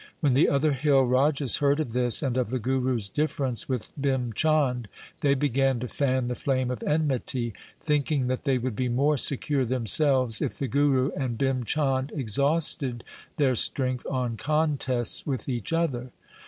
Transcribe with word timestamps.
When 0.19 0.33
the 0.33 0.49
other 0.49 0.71
hill 0.73 1.03
rajas 1.05 1.57
heard 1.57 1.79
of 1.79 1.93
this 1.93 2.23
and 2.23 2.35
of 2.35 2.49
the 2.49 2.57
Guru's 2.57 3.07
difference 3.07 3.69
with 3.69 3.91
Bhim 4.01 4.33
Chand, 4.33 4.87
they 5.19 5.35
began 5.35 5.79
to 5.79 5.87
fan 5.87 6.25
the 6.25 6.33
flame 6.33 6.71
of 6.71 6.81
enmity, 6.81 7.53
thinking 7.79 8.25
that 8.25 8.43
they 8.43 8.57
would 8.57 8.75
be 8.75 8.89
more 8.89 9.17
secure 9.17 9.63
themselves 9.63 10.41
if 10.41 10.57
the 10.57 10.67
Guru 10.67 11.11
and 11.11 11.37
Bhim 11.37 11.65
Chand 11.65 12.11
exhausted 12.15 13.03
their 13.37 13.53
strength 13.53 14.07
on 14.09 14.37
contests 14.37 15.23
with 15.27 15.47
each 15.47 15.71
other. 15.71 16.09